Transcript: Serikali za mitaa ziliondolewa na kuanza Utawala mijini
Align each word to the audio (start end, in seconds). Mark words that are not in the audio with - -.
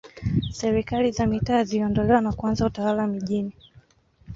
Serikali 0.51 1.11
za 1.11 1.25
mitaa 1.25 1.63
ziliondolewa 1.63 2.21
na 2.21 2.33
kuanza 2.33 2.65
Utawala 2.65 3.07
mijini 3.07 3.53